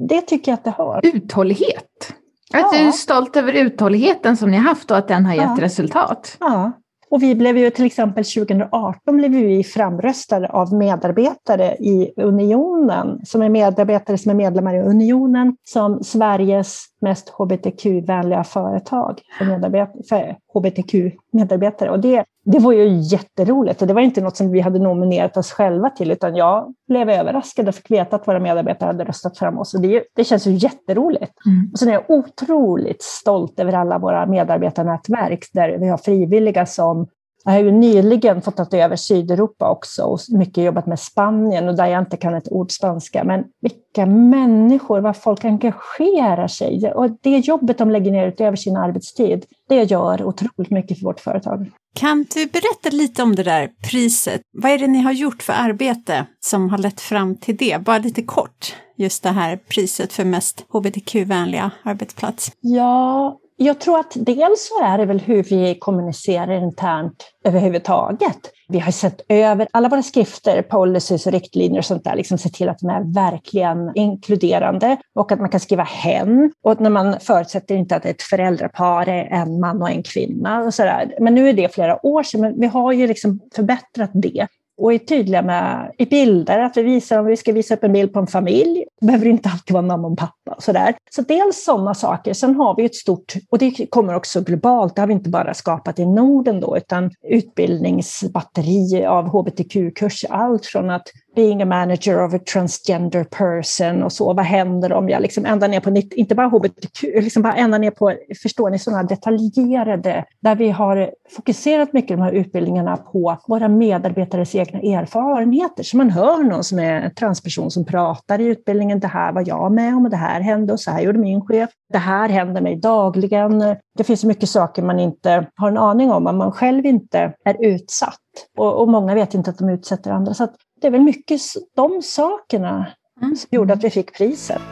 [0.08, 1.00] det tycker jag att det har.
[1.02, 2.14] Uthållighet.
[2.54, 2.70] Att ja.
[2.72, 5.64] du är stolt över uthålligheten som ni har haft och att den har gett ja.
[5.64, 6.36] resultat.
[6.40, 6.72] Ja,
[7.10, 13.42] och vi blev ju till exempel 2018 blev vi framröstade av medarbetare i Unionen, som
[13.42, 21.90] är medarbetare som är medlemmar i Unionen, som Sveriges mest hbtq-vänliga företag för, för hbtq-medarbetare.
[21.90, 25.36] Och det, det var ju jätteroligt och det var inte något som vi hade nominerat
[25.36, 29.38] oss själva till, utan jag blev överraskad och fick veta att våra medarbetare hade röstat
[29.38, 29.74] fram oss.
[29.74, 31.32] Och det, det känns ju jätteroligt.
[31.46, 31.70] Mm.
[31.72, 37.06] Och sen är jag otroligt stolt över alla våra medarbetarnätverk där vi har frivilliga som
[37.52, 41.76] jag har ju nyligen fått ta över Sydeuropa också och mycket jobbat med Spanien och
[41.76, 43.24] där jag inte kan ett ord spanska.
[43.24, 48.76] Men vilka människor, vad folk engagerar sig och det jobbet de lägger ner utöver sin
[48.76, 51.70] arbetstid, det gör otroligt mycket för vårt företag.
[51.94, 54.40] Kan du berätta lite om det där priset?
[54.52, 57.84] Vad är det ni har gjort för arbete som har lett fram till det?
[57.84, 62.52] Bara lite kort, just det här priset för mest hbtq-vänliga arbetsplats.
[62.60, 68.38] Ja, jag tror att dels så är det väl hur vi kommunicerar internt överhuvudtaget.
[68.68, 72.48] Vi har sett över alla våra skrifter, policies och riktlinjer och sånt där, liksom se
[72.48, 76.52] till att de är verkligen inkluderande och att man kan skriva hen.
[76.62, 80.60] Och när man förutsätter inte att ett föräldrapar är en man och en kvinna.
[80.60, 81.14] Och så där.
[81.20, 84.46] Men nu är det flera år sedan, men vi har ju liksom förbättrat det
[84.78, 87.92] och är tydliga med i bilder, att vi visar om vi ska visa upp en
[87.92, 90.52] bild på en familj, det behöver inte alltid vara mamma och pappa.
[90.56, 90.94] Och sådär.
[91.10, 92.34] Så dels sådana saker.
[92.34, 95.54] Sen har vi ett stort, och det kommer också globalt, det har vi inte bara
[95.54, 102.34] skapat i Norden då, utan utbildningsbatteri av hbtq-kurser, allt från att being a manager of
[102.34, 104.32] a transgender person och så.
[104.32, 107.90] Vad händer om jag liksom ända ner på, inte bara hbtq, liksom bara ända ner
[107.90, 113.68] på, förstår ni, sådana detaljerade, där vi har fokuserat mycket de här utbildningarna på våra
[113.68, 115.82] medarbetares egna erfarenheter.
[115.82, 119.44] Så man hör någon som är en transperson som pratar i utbildningen, det här var
[119.46, 121.70] jag med om och det här hände och så här gjorde min chef.
[121.92, 123.58] Det här händer mig dagligen.
[123.98, 127.32] Det finns så mycket saker man inte har en aning om, om man själv inte
[127.44, 128.18] är utsatt.
[128.58, 130.34] Och, och många vet inte att de utsätter andra.
[130.34, 130.48] Så
[130.80, 131.40] det är väl mycket
[131.76, 132.86] de sakerna
[133.22, 133.36] mm.
[133.36, 134.62] som gjorde att vi fick priset.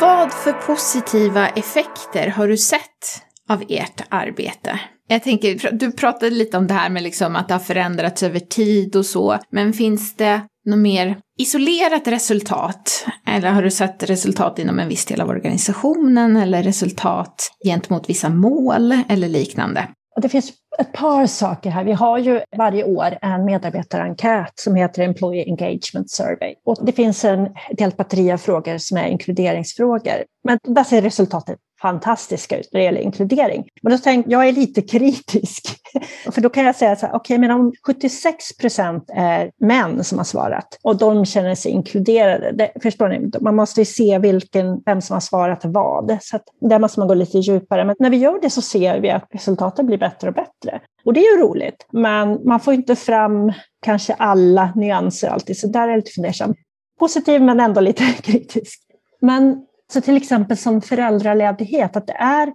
[0.00, 4.80] Vad för positiva effekter har du sett av ert arbete?
[5.08, 8.40] Jag tänker, du pratade lite om det här med liksom att det har förändrats över
[8.40, 13.06] tid och så, men finns det några mer isolerat resultat?
[13.26, 18.28] Eller har du sett resultat inom en viss del av organisationen eller resultat gentemot vissa
[18.28, 19.88] mål eller liknande?
[20.16, 21.84] Det finns ett par saker här.
[21.84, 26.54] Vi har ju varje år en medarbetarenkät som heter Employee Engagement Survey.
[26.64, 27.48] Och det finns en
[27.78, 30.24] helt batteri av frågor som är inkluderingsfrågor.
[30.44, 33.64] Men där ser resultatet fantastiska ut när det gäller inkludering.
[33.82, 35.76] Men då tänkte jag är lite kritisk.
[36.30, 40.04] För då kan jag säga så här, okej, okay, men om 76 procent är män
[40.04, 43.30] som har svarat och de känner sig inkluderade, det, förstår ni?
[43.40, 46.18] Man måste ju se vilken, vem som har svarat vad.
[46.20, 47.84] Så att där måste man gå lite djupare.
[47.84, 50.80] Men när vi gör det så ser vi att resultaten blir bättre och bättre.
[51.04, 55.66] Och det är ju roligt, men man får inte fram kanske alla nyanser alltid, så
[55.66, 56.54] där är jag lite fundersam.
[56.98, 58.80] Positiv men ändå lite kritisk.
[59.20, 62.52] Men så till exempel som föräldraledighet, att det är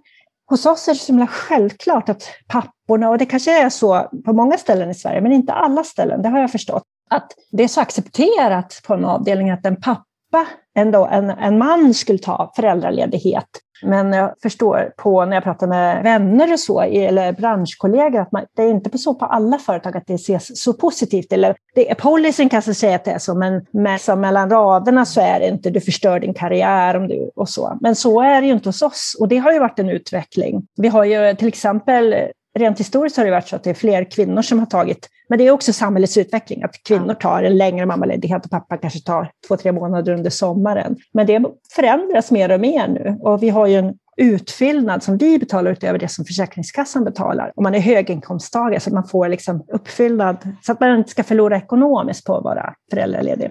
[0.50, 4.32] hos oss är det så himla självklart att papporna, och det kanske är så på
[4.32, 7.68] många ställen i Sverige, men inte alla ställen, det har jag förstått, att det är
[7.68, 13.48] så accepterat på en avdelning att en pappa, ändå, en, en man skulle ta föräldraledighet
[13.82, 18.44] men jag förstår på när jag pratar med vänner och så, eller branschkollegor, att man,
[18.56, 21.32] det är inte så på alla företag att det ses så positivt.
[21.32, 25.20] Eller det, policyn kanske säger att det är så, men med, så mellan raderna så
[25.20, 27.78] är det inte, du förstör din karriär om du, och så.
[27.80, 30.66] Men så är det ju inte hos oss och det har ju varit en utveckling.
[30.76, 32.14] Vi har ju till exempel
[32.58, 35.38] rent historiskt har det varit så att det är fler kvinnor som har tagit, men
[35.38, 39.30] det är också samhällets utveckling, att kvinnor tar en längre mammaledighet och pappa kanske tar
[39.48, 40.96] två, tre månader under sommaren.
[41.12, 41.44] Men det
[41.76, 45.98] förändras mer och mer nu och vi har ju en utfyllnad som vi betalar utöver
[45.98, 47.52] det som Försäkringskassan betalar.
[47.56, 51.24] Om man är höginkomsttagare så att man får liksom uppfyllnad så att man inte ska
[51.24, 53.50] förlora ekonomiskt på att vara föräldraledig.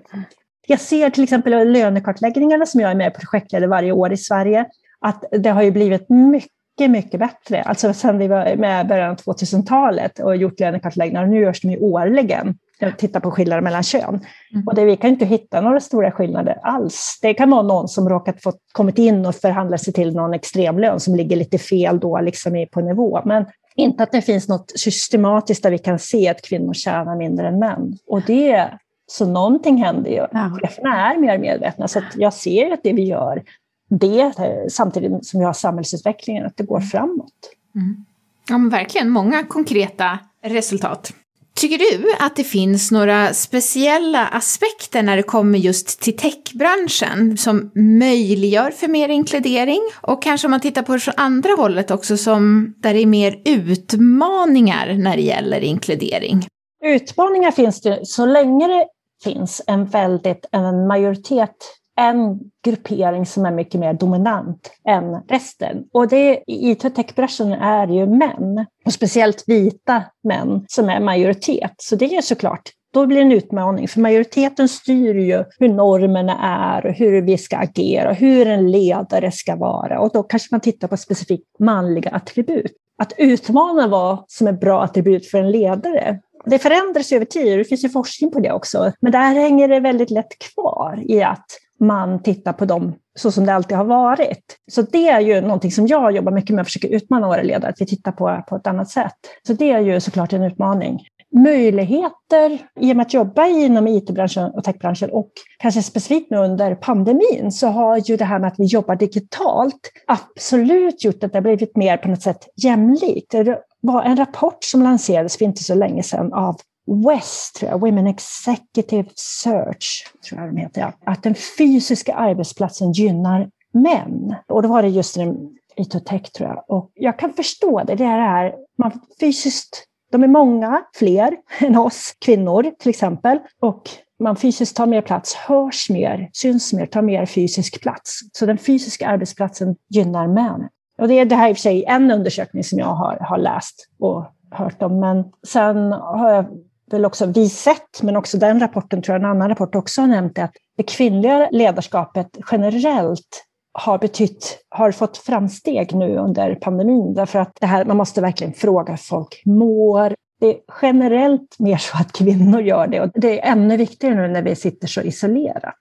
[0.68, 4.66] Jag ser till exempel lönekartläggningarna som jag är med och projektleder varje år i Sverige,
[5.00, 7.62] att det har ju blivit mycket mycket, mycket bättre.
[7.62, 11.80] Alltså sen vi var med början av 2000-talet och gjort lönekartläggningar, nu görs de ju
[11.80, 12.58] årligen.
[12.80, 14.20] Jag tittar på skillnader mellan kön.
[14.54, 14.68] Mm.
[14.68, 17.20] Och det, vi kan inte hitta några stora skillnader alls.
[17.22, 21.00] Det kan vara någon som råkat få kommit in och förhandlat sig till någon extremlön
[21.00, 23.22] som ligger lite fel då liksom på nivå.
[23.26, 27.48] Men inte att det finns något systematiskt där vi kan se att kvinnor tjänar mindre
[27.48, 27.98] än män.
[28.08, 28.68] Och det,
[29.08, 30.26] så någonting händer ju.
[30.32, 30.58] Ja.
[30.62, 33.44] Cheferna är mer medvetna, så jag ser att det vi gör
[33.90, 36.90] det eh, samtidigt som vi har samhällsutvecklingen, att det går mm.
[36.90, 37.34] framåt.
[37.76, 38.06] Mm.
[38.50, 41.14] Ja, men verkligen många konkreta resultat.
[41.58, 47.72] Tycker du att det finns några speciella aspekter när det kommer just till techbranschen som
[47.76, 49.82] möjliggör för mer inkludering?
[50.02, 53.06] Och kanske om man tittar på det från andra hållet också, som där det är
[53.06, 56.48] mer utmaningar när det gäller inkludering?
[56.84, 58.86] Utmaningar finns det så länge det
[59.24, 61.56] finns en väldigt en majoritet
[61.98, 65.84] en gruppering som är mycket mer dominant än resten.
[65.94, 71.74] Och det, i techbranschen är det ju män, och speciellt vita män, som är majoritet.
[71.78, 76.38] Så det är såklart då blir det en utmaning, för majoriteten styr ju hur normerna
[76.42, 80.00] är och hur vi ska agera, hur en ledare ska vara.
[80.00, 82.72] Och då kanske man tittar på specifikt manliga attribut.
[82.98, 87.66] Att utmana vad som är bra attribut för en ledare, det förändras över tid, det
[87.66, 88.92] finns ju forskning på det också.
[89.00, 91.46] Men där hänger det väldigt lätt kvar i att
[91.80, 94.58] man tittar på dem så som det alltid har varit.
[94.72, 97.70] Så det är ju någonting som jag jobbar mycket med och försöker utmana våra ledare,
[97.70, 99.16] att vi tittar på på ett annat sätt.
[99.48, 101.00] Så det är ju såklart en utmaning.
[101.36, 106.76] Möjligheter i och med att jobba inom IT-branschen och techbranschen och kanske specifikt nu under
[106.76, 111.38] pandemin så har ju det här med att vi jobbar digitalt absolut gjort att det
[111.38, 113.32] har blivit mer på något sätt jämlikt.
[113.32, 116.56] Det var en rapport som lanserades för inte så länge sedan av
[116.88, 120.94] West, tror jag, Women Executive Search, tror jag de heter, ja.
[121.06, 124.36] att den fysiska arbetsplatsen gynnar män.
[124.48, 126.64] Och då var det just en IT-tech, tror jag.
[126.68, 127.96] Och jag kan förstå det.
[127.96, 133.40] Det är det här, man fysiskt, de är många fler än oss kvinnor till exempel.
[133.62, 138.20] Och man fysiskt tar mer plats, hörs mer, syns mer, tar mer fysisk plats.
[138.32, 140.68] Så den fysiska arbetsplatsen gynnar män.
[141.02, 143.38] Och det är det här i och för sig en undersökning som jag har, har
[143.38, 145.00] läst och hört om.
[145.00, 146.46] Men sen har jag
[146.92, 150.08] väl också vi sett, men också den rapporten, tror jag en annan rapport också har
[150.08, 153.44] nämnt att det kvinnliga ledarskapet generellt
[153.80, 158.54] har betytt, har fått framsteg nu under pandemin, därför att det här, man måste verkligen
[158.54, 160.16] fråga hur folk mår.
[160.40, 164.28] Det är generellt mer så att kvinnor gör det och det är ännu viktigare nu
[164.28, 165.74] när vi sitter så isolerat.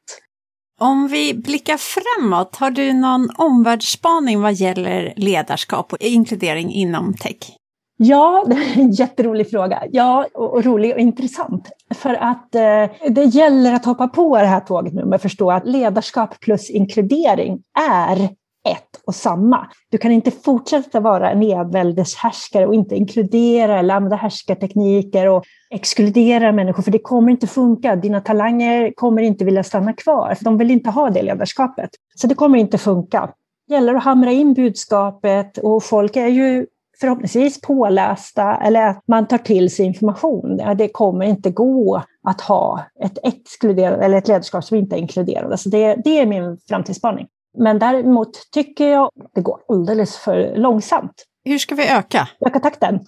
[0.80, 7.56] Om vi blickar framåt, har du någon omvärldsspaning vad gäller ledarskap och inkludering inom tech?
[7.96, 9.82] Ja, det är en jätterolig fråga.
[9.92, 11.70] Ja, och, och rolig och intressant.
[11.94, 15.50] För att eh, det gäller att hoppa på det här tåget nu med att förstå
[15.50, 18.28] att ledarskap plus inkludering är
[18.68, 19.66] ett och samma.
[19.90, 26.52] Du kan inte fortsätta vara en enväldeshärskare och inte inkludera eller använda härskartekniker och exkludera
[26.52, 27.96] människor, för det kommer inte funka.
[27.96, 31.90] Dina talanger kommer inte vilja stanna kvar, för de vill inte ha det ledarskapet.
[32.14, 33.30] Så det kommer inte funka.
[33.68, 36.66] Det gäller att hamra in budskapet och folk är ju
[37.00, 40.60] förhoppningsvis pålästa eller att man tar till sig information.
[40.76, 45.58] Det kommer inte gå att ha ett exkluderande eller ett ledarskap som inte är inkluderande.
[45.58, 47.26] Så det, det är min framtidsspaning.
[47.58, 51.24] Men däremot tycker jag att det går alldeles för långsamt.
[51.44, 52.28] Hur ska vi öka?
[52.46, 53.00] Öka takten.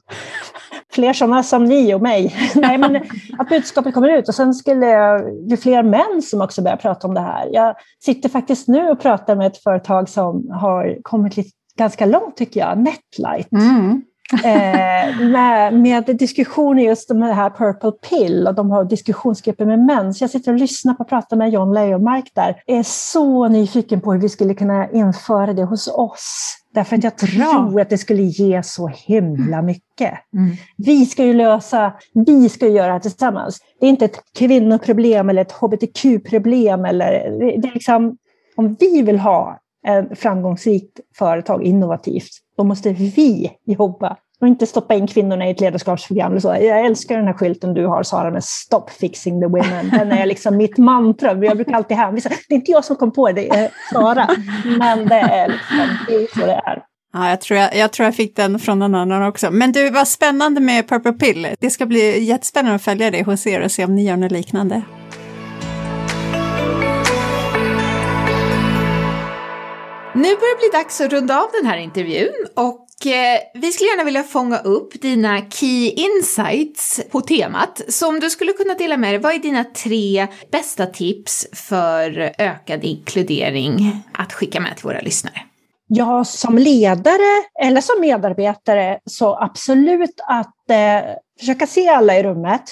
[0.92, 2.36] Fler sådana som ni och mig.
[2.54, 2.96] Nej, men
[3.38, 4.28] att budskapet kommer ut.
[4.28, 4.86] Och sen skulle
[5.50, 7.48] ju fler män som också börjar prata om det här.
[7.52, 7.74] Jag
[8.04, 12.60] sitter faktiskt nu och pratar med ett företag som har kommit lite, ganska långt tycker
[12.60, 13.52] jag, Netlight.
[13.52, 14.02] Mm.
[14.44, 19.78] eh, med, med diskussioner just om det här Purple Pill och de har diskussionsgrupper med
[19.78, 20.14] män.
[20.14, 22.62] Så jag sitter och lyssnar på och pratar med John Lejonmark där.
[22.66, 26.54] Jag är så nyfiken på hur vi skulle kunna införa det hos oss.
[26.74, 30.12] Därför att jag tror att det skulle ge så himla mycket.
[30.34, 30.56] Mm.
[30.76, 31.92] Vi ska ju lösa,
[32.26, 33.60] vi ska ju göra det tillsammans.
[33.80, 36.84] Det är inte ett kvinnoproblem eller ett hbtq-problem.
[36.84, 37.10] Eller,
[37.40, 38.16] det är liksom,
[38.56, 44.94] om vi vill ha ett framgångsrikt företag, innovativt, då måste vi jobba och inte stoppa
[44.94, 46.40] in kvinnorna i ett ledarskapsprogram.
[46.40, 46.48] så.
[46.48, 49.90] Jag älskar den här skylten du har, Sara, med Stop fixing the women.
[49.90, 51.44] Den är liksom mitt mantra.
[51.44, 52.28] Jag brukar alltid hänvisa.
[52.28, 54.28] Det är inte jag som kom på det, det är Sara.
[54.78, 56.82] Men det är, liksom, det är så det är.
[57.12, 59.50] Ja, jag tror jag, jag tror jag fick den från någon annan också.
[59.50, 61.48] Men du, vad spännande med Purple Pill.
[61.60, 64.32] Det ska bli jättespännande att följa det hos er och se om ni gör något
[64.32, 64.82] liknande.
[70.14, 73.90] Nu börjar det bli dags att runda av den här intervjun och eh, vi skulle
[73.90, 77.80] gärna vilja fånga upp dina key insights på temat.
[77.88, 82.32] Så om du skulle kunna dela med dig, vad är dina tre bästa tips för
[82.38, 85.40] ökad inkludering att skicka med till våra lyssnare?
[85.88, 92.62] Ja, som ledare eller som medarbetare så absolut att eh, försöka se alla i rummet,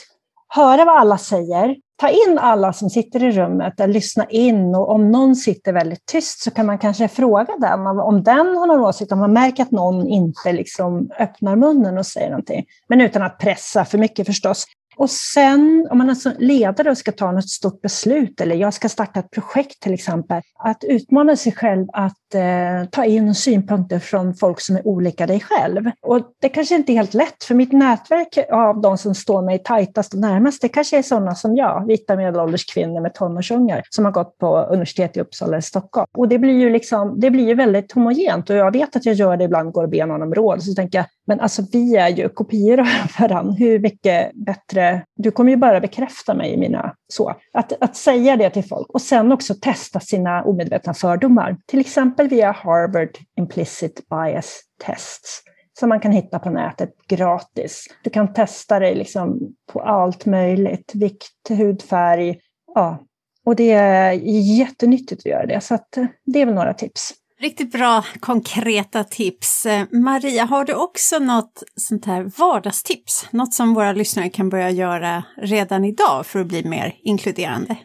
[0.48, 4.90] höra vad alla säger, ta in alla som sitter i rummet, och lyssna in och
[4.90, 8.80] om någon sitter väldigt tyst så kan man kanske fråga den om den har någon
[8.80, 12.64] åsikt, om man märker att någon inte liksom öppnar munnen och säger någonting.
[12.88, 14.66] Men utan att pressa för mycket förstås.
[14.96, 18.88] Och sen om man är ledare och ska ta något stort beslut, eller jag ska
[18.88, 24.34] starta ett projekt till exempel, att utmana sig själv att eh, ta in synpunkter från
[24.34, 25.90] folk som är olika dig själv.
[26.02, 29.58] Och det kanske inte är helt lätt, för mitt nätverk av de som står mig
[29.58, 34.04] tajtast och närmast, det kanske är sådana som jag, vita medelålders kvinnor med tonårsungar som
[34.04, 36.06] har gått på universitet i Uppsala eller Stockholm.
[36.18, 39.14] Och det blir ju liksom, det blir ju väldigt homogent och jag vet att jag
[39.14, 41.96] gör det ibland, går och ber någon om råd, så tänker jag, men alltså vi
[41.96, 42.86] är ju kopior av
[43.20, 44.85] varandra, hur mycket bättre,
[45.16, 47.34] du kommer ju bara bekräfta mig i mina så.
[47.52, 51.56] Att, att säga det till folk och sen också testa sina omedvetna fördomar.
[51.66, 55.42] Till exempel via Harvard Implicit Bias Tests
[55.78, 57.86] som man kan hitta på nätet gratis.
[58.02, 62.40] Du kan testa dig liksom på allt möjligt, vikt, hudfärg,
[62.74, 63.02] ja.
[63.44, 64.12] Och det är
[64.58, 67.14] jättenyttigt att göra det, så att eh, det är väl några tips.
[67.40, 69.66] Riktigt bra konkreta tips.
[69.66, 73.28] Eh, Maria, har du också något sånt här vardagstips?
[73.30, 77.76] Något som våra lyssnare kan börja göra redan idag för att bli mer inkluderande?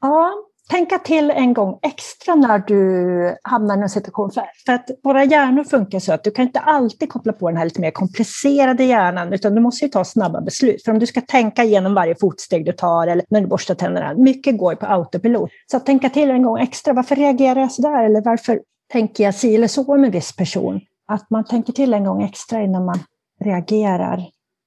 [0.00, 0.32] Ja,
[0.70, 4.30] tänka till en gång extra när du hamnar i en situation.
[4.66, 7.64] För, att våra hjärnor funkar så att du kan inte alltid koppla på den här
[7.64, 10.84] lite mer komplicerade hjärnan, utan du måste ju ta snabba beslut.
[10.84, 14.14] För om du ska tänka igenom varje fotsteg du tar eller när du borstar tänderna,
[14.14, 15.50] mycket går ju på autopilot.
[15.70, 18.60] Så att tänka till en gång extra, varför reagerar jag så där Eller varför
[18.94, 20.80] tänker jag si eller så om en viss person.
[21.08, 22.98] Att man tänker till en gång extra innan man
[23.44, 24.24] reagerar.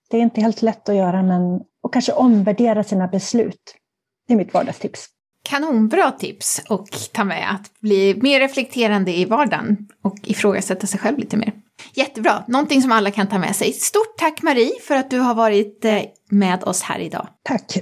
[0.10, 3.76] Det är inte helt lätt att göra, men och kanske omvärdera sina beslut.
[4.28, 5.06] Det är mitt vardagstips.
[5.50, 11.18] Kanonbra tips och ta med att bli mer reflekterande i vardagen och ifrågasätta sig själv
[11.18, 11.54] lite mer.
[11.94, 13.74] Jättebra, någonting som alla kan ta med sig.
[13.74, 16.00] Stort tack Marie för att du har varit eh,
[16.30, 17.28] med oss här idag.
[17.44, 17.78] Tack.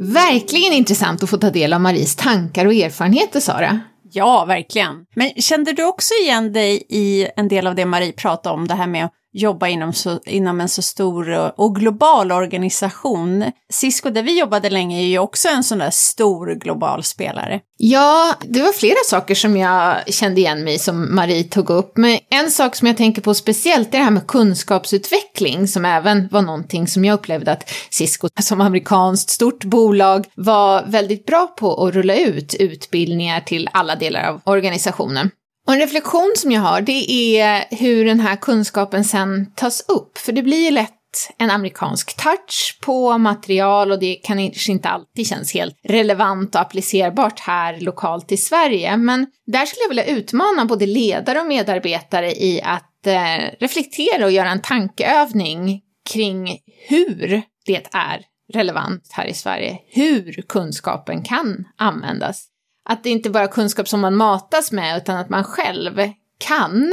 [0.00, 3.80] Verkligen intressant att få ta del av Maries tankar och erfarenheter, Sara.
[4.14, 5.06] Ja, verkligen.
[5.14, 8.74] Men kände du också igen dig i en del av det Marie pratade om, det
[8.74, 13.44] här med att jobba inom, så, inom en så stor och global organisation.
[13.72, 17.60] Cisco, där vi jobbade länge, är ju också en sån där stor global spelare.
[17.76, 21.96] Ja, det var flera saker som jag kände igen mig som Marie tog upp.
[21.96, 26.28] Men en sak som jag tänker på speciellt är det här med kunskapsutveckling som även
[26.30, 31.86] var någonting som jag upplevde att Cisco som amerikanskt stort bolag var väldigt bra på
[31.86, 35.30] att rulla ut utbildningar till alla delar av organisationen.
[35.66, 37.10] Och en reflektion som jag har, det
[37.40, 40.18] är hur den här kunskapen sen tas upp.
[40.18, 40.92] För det blir ju lätt
[41.38, 47.40] en amerikansk touch på material och det kanske inte alltid känns helt relevant och applicerbart
[47.40, 48.96] här lokalt i Sverige.
[48.96, 54.32] Men där skulle jag vilja utmana både ledare och medarbetare i att eh, reflektera och
[54.32, 56.58] göra en tankeövning kring
[56.88, 62.51] hur det är relevant här i Sverige, hur kunskapen kan användas.
[62.84, 66.00] Att det inte bara är kunskap som man matas med, utan att man själv
[66.38, 66.92] kan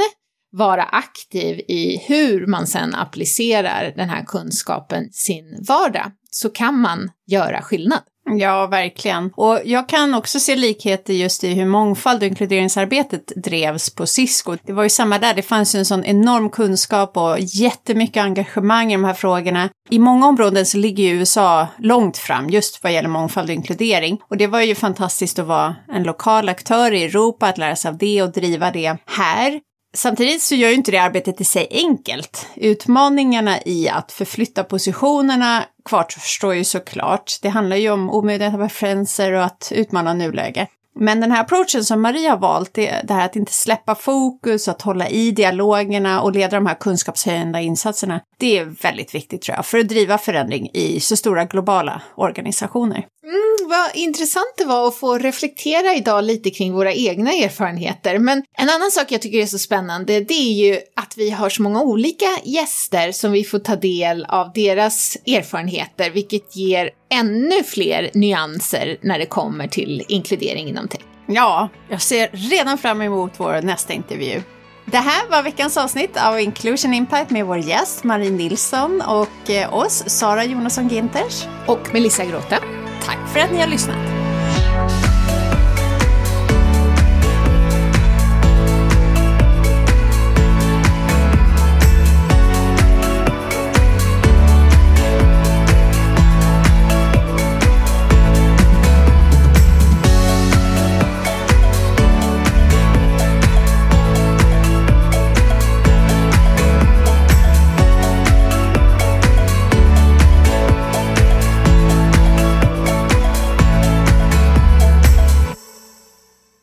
[0.52, 7.10] vara aktiv i hur man sen applicerar den här kunskapen sin vardag, så kan man
[7.26, 8.00] göra skillnad.
[8.38, 9.30] Ja, verkligen.
[9.36, 14.56] Och jag kan också se likheter just i hur mångfald och inkluderingsarbetet drevs på Cisco.
[14.66, 18.92] Det var ju samma där, det fanns ju en sån enorm kunskap och jättemycket engagemang
[18.92, 19.68] i de här frågorna.
[19.90, 24.20] I många områden så ligger ju USA långt fram just vad gäller mångfald och inkludering.
[24.30, 27.88] Och det var ju fantastiskt att vara en lokal aktör i Europa, att lära sig
[27.88, 29.60] av det och driva det här.
[29.94, 32.46] Samtidigt så gör ju inte det arbetet i sig enkelt.
[32.56, 37.38] Utmaningarna i att förflytta positionerna kvarstår ju såklart.
[37.42, 40.66] Det handlar ju om omedvetna preferenser och att utmana nuläge.
[40.94, 44.68] Men den här approachen som Maria har valt, det, det här att inte släppa fokus,
[44.68, 49.56] att hålla i dialogerna och leda de här kunskapshöjande insatserna, det är väldigt viktigt tror
[49.56, 53.06] jag, för att driva förändring i så stora globala organisationer.
[53.24, 58.18] Mm, vad intressant det var att få reflektera idag lite kring våra egna erfarenheter.
[58.18, 61.48] Men en annan sak jag tycker är så spännande, det är ju att vi har
[61.48, 67.62] så många olika gäster som vi får ta del av deras erfarenheter, vilket ger ännu
[67.64, 71.00] fler nyanser när det kommer till inkludering inom tech.
[71.26, 74.42] Ja, jag ser redan fram emot vår nästa intervju.
[74.84, 79.74] Det här var veckans avsnitt av Inclusion Impact med vår gäst Marie Nilsson och eh,
[79.74, 81.46] oss, Sara Jonasson Ginters.
[81.66, 82.58] Och Melissa Grote.
[83.04, 84.29] Tack för att ni har lyssnat.